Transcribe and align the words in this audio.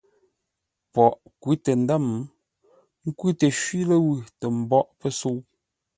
Poghʼ 0.93 1.15
kwʉ́ 1.41 1.55
tə 1.63 1.71
ndə̌m, 1.81 2.05
kwʉ́ 3.17 3.31
təshwi 3.39 3.79
ləwʉ̂, 3.89 4.13
tə 4.39 4.45
mbóʼ 4.61 4.85
pəsə̌u. 4.99 5.37